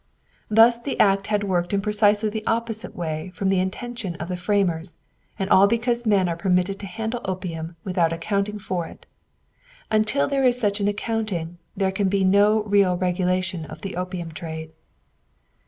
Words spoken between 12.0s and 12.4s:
be